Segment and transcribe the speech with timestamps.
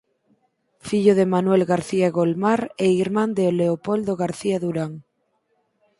[0.87, 4.93] Fillo de Manuel García Golmar e irmán de Leopoldo García Durán.